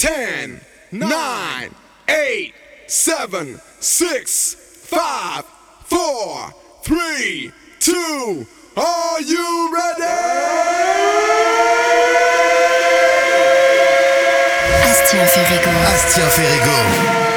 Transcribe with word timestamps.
10, 0.00 0.62
9, 0.92 1.74
8, 2.08 2.54
7, 2.86 3.60
6, 3.80 4.54
5, 4.54 5.44
4, 5.84 6.54
3, 6.84 7.52
2, 7.80 8.46
are 8.78 9.20
you 9.20 9.70
ready? 9.74 10.02
Astien 14.88 15.26
Ferrigo. 15.26 15.70
Astien 15.84 16.30
Ferrigo. 16.30 17.29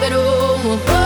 pero 0.00 0.97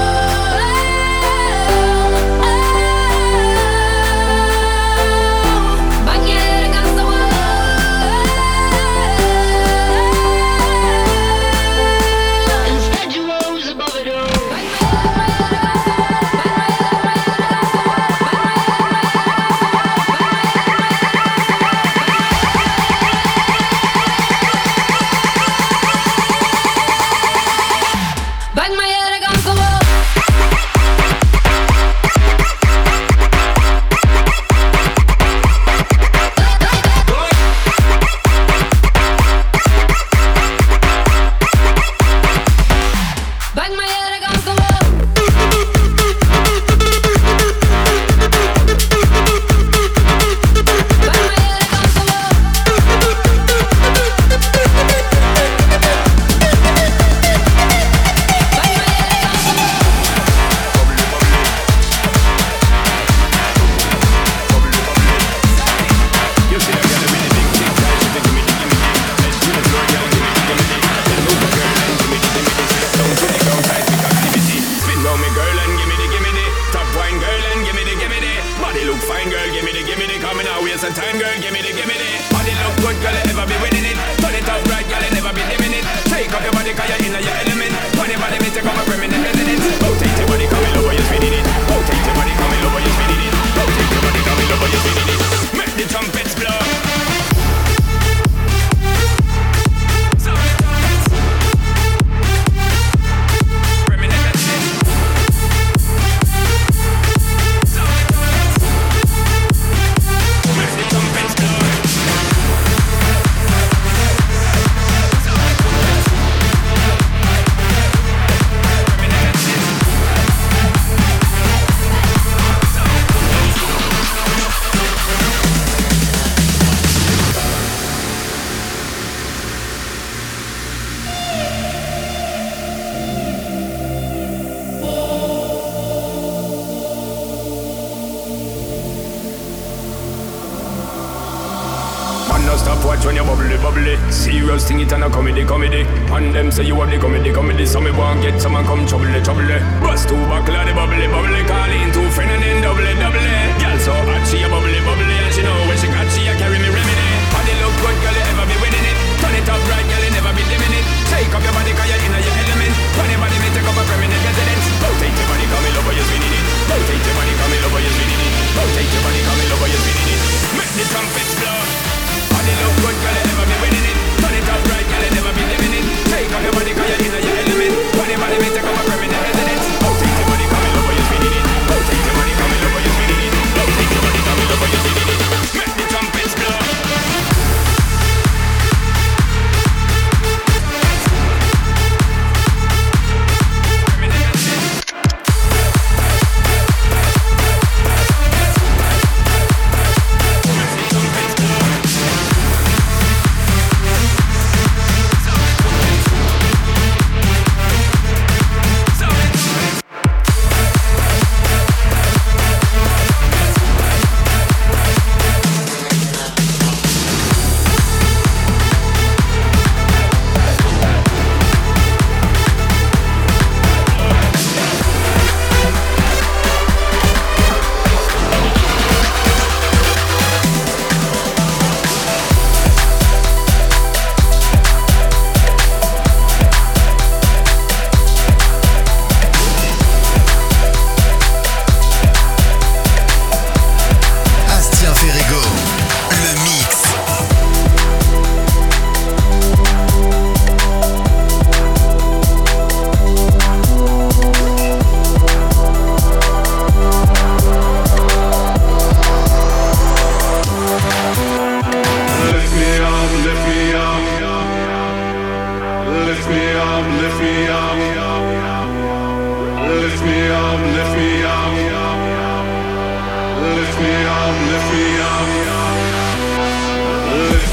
touch 143.02 143.06
when 143.06 143.16
you 143.16 143.24
bubbly 143.26 143.56
bubbly. 143.58 143.94
Serious 144.10 144.66
thing 144.66 144.80
it 144.80 144.92
and 144.92 145.04
a 145.04 145.10
comedy 145.10 145.44
comedy. 145.44 145.82
And 146.14 146.34
them 146.34 146.50
say 146.50 146.64
you 146.64 146.74
have 146.76 146.90
the 146.90 146.98
comedy 146.98 147.32
comedy. 147.32 147.66
So 147.66 147.80
me 147.80 147.90
want 147.90 148.22
get 148.22 148.40
someone 148.40 148.64
come 148.64 148.86
trouble 148.86 149.10
trouble. 149.22 149.46
Bust 149.82 150.08
two 150.08 150.16
back 150.30 150.46
of 150.46 150.66
the 150.66 150.72
bubbly 150.74 151.06
bubbly. 151.10 151.42
Call 151.46 151.70
in 151.70 151.90
two 151.92 152.06
friend 152.14 152.30
and 152.30 152.42
then 152.42 152.62
double 152.62 152.86
double. 153.02 153.26
Girl 153.58 153.78
so 153.82 153.92
hot 153.92 154.22
she 154.26 154.42
a 154.42 154.48
bubbly 154.48 154.78
bubbly 154.86 155.16
and 155.18 155.34
she 155.34 155.42
know 155.42 155.54
when 155.66 155.76
she 155.78 155.88
got 155.90 156.06
she 156.14 156.26
a 156.30 156.32
carry 156.38 156.58
me 156.58 156.68
remedy. 156.70 157.06
Body 157.34 157.54
look 157.58 157.74
good 157.82 157.96
girl 158.02 158.14
you 158.14 158.24
ever 158.30 158.46
be 158.46 158.56
winning 158.62 158.86
it. 158.86 158.96
Turn 159.18 159.34
it 159.34 159.48
up 159.50 159.62
right 159.70 159.86
girl 159.86 160.02
you 160.02 160.12
never 160.14 160.32
be 160.38 160.42
dimming 160.46 160.74
it. 160.78 160.86
Take 161.10 161.32
up 161.34 161.42
your 161.42 161.54
body 161.54 161.72
cause 161.74 161.88
you're 161.90 162.02
in 162.06 162.14
your 162.22 162.36
element. 162.38 162.72
Funny 162.94 163.16
body 163.18 163.36
me 163.42 163.48
take 163.50 163.66
up 163.66 163.78
a 163.78 163.82
permanent 163.82 164.22
residence. 164.22 164.66
Rotate 164.78 165.16
your 165.16 165.26
body 165.26 165.46
come 165.50 165.66
in 165.66 165.72
love 165.74 165.90
you 165.90 166.04
spinning 166.06 166.34
it. 166.38 166.44
Rotate 166.70 167.02
your 167.02 167.14
body 167.18 167.32
come 167.34 167.52
in 167.52 167.60
love 167.66 167.78
you 167.82 167.92
spinning 167.92 168.20
it. 168.22 168.32
Rotate 168.54 168.90
your 168.94 169.02
body 169.02 169.20
come 169.26 169.40
in 169.42 169.48
love 169.50 169.66
you 169.66 169.80
spinning 169.82 169.98
it. 169.98 170.01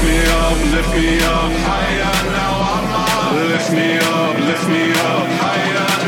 lift 0.00 0.12
me 0.12 0.32
up, 0.32 0.58
lift 0.72 0.94
me 0.94 1.18
up 1.18 1.52
higher 1.66 2.30
now. 2.32 2.60
I'm 2.72 2.86
up. 2.94 3.50
Lift 3.50 3.72
me 3.72 3.98
up, 3.98 4.38
lift 4.38 4.68
me 4.68 4.90
up 4.92 5.28
higher. 5.40 5.99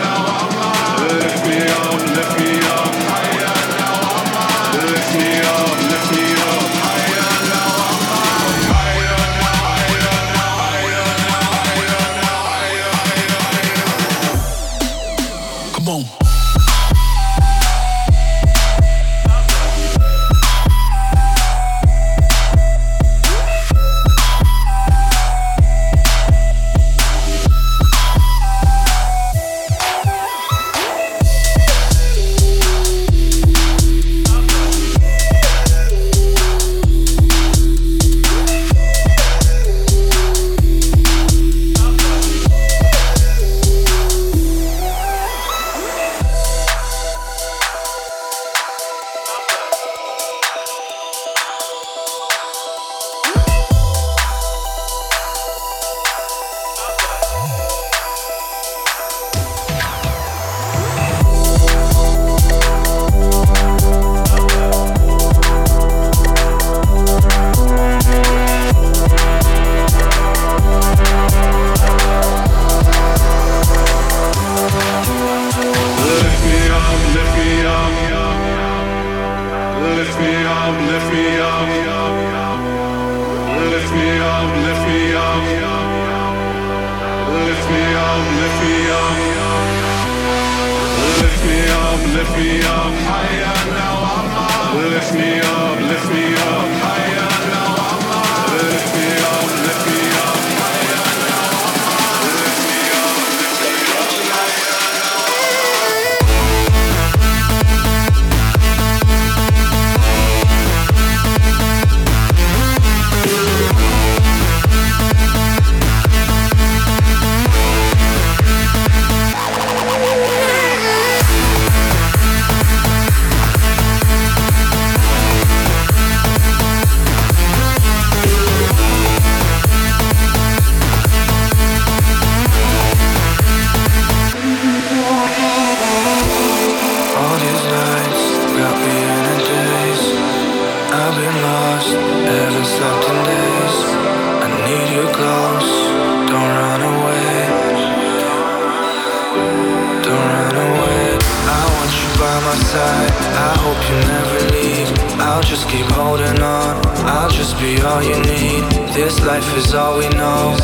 is 159.56 159.74
all 159.74 159.98
we 159.98 160.08
know. 160.10 160.56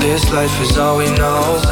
This 0.00 0.30
life 0.32 0.60
is 0.60 0.78
all 0.78 0.96
we 0.98 1.06
know. 1.14 1.71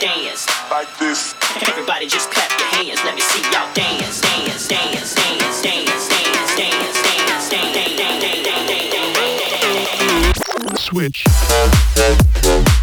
Dance. 0.00 0.46
like 0.70 0.86
this. 0.98 1.34
Everybody 1.68 2.06
just 2.06 2.30
clap 2.30 2.48
your 2.56 2.68
hands. 2.68 3.02
Let 3.04 3.16
me 3.16 3.20
see 3.20 3.42
y'all 3.50 3.66
dance, 3.74 4.20
dance, 4.20 4.68
dance, 4.68 5.14
dance, 5.14 5.62
dance, 5.62 5.62
dance, 5.62 6.08
dance, 6.08 6.56
dance, 6.56 7.02
dance, 7.02 7.50
dance, 7.50 7.50
dance, 7.50 7.96
dance, 7.96 8.22
dance, 8.22 8.44
dance, 8.46 8.92
dance. 10.62 10.80
Switch. 10.80 11.24
Switch. 12.44 12.77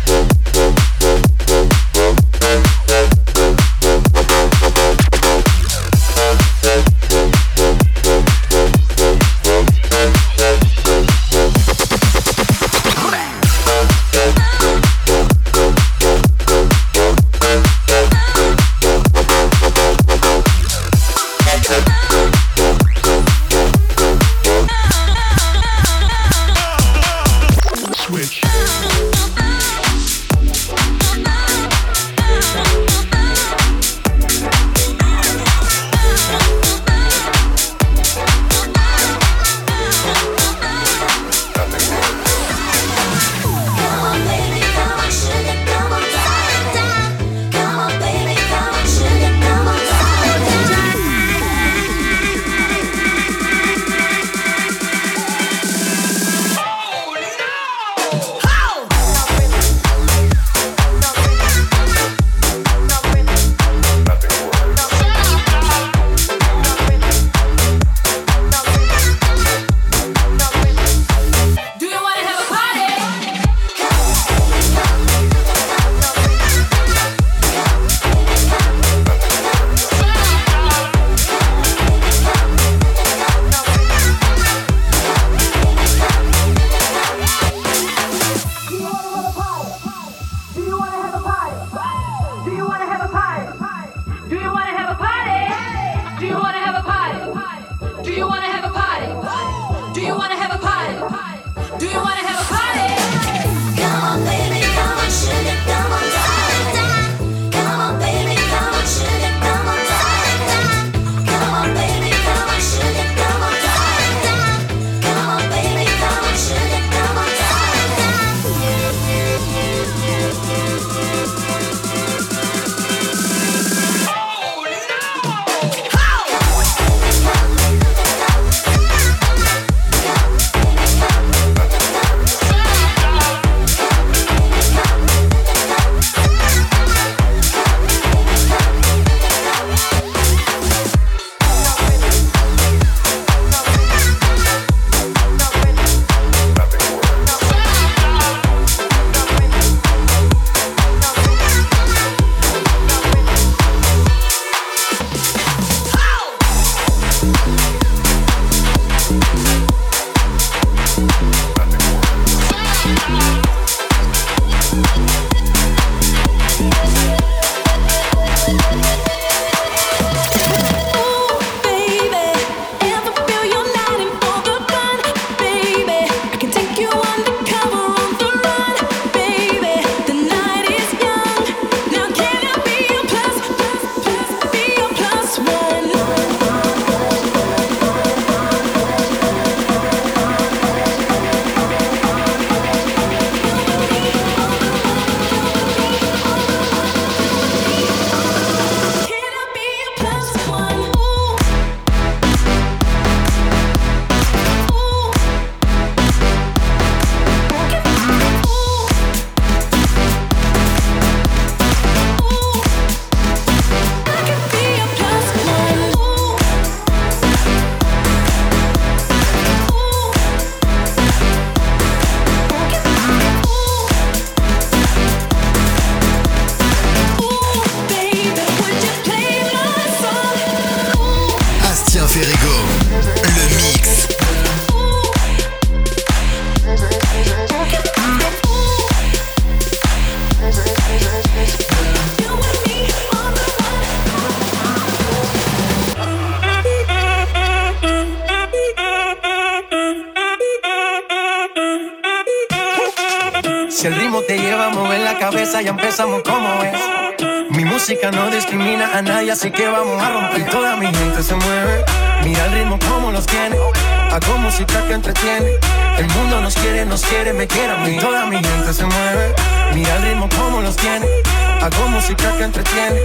entretiene. 272.56 273.02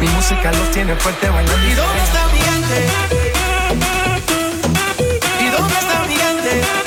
Mi 0.00 0.06
música 0.08 0.52
los 0.52 0.70
tiene 0.70 0.94
fuerte 0.96 1.28
bailando. 1.28 1.66
¿Y 1.66 1.74
dónde 1.74 2.02
está 2.04 2.26
mi 2.28 2.38
gente? 2.38 2.86
¿Y 5.40 5.48
dónde 5.50 5.74
está 5.74 6.04
mi 6.06 6.14
gente? 6.14 6.81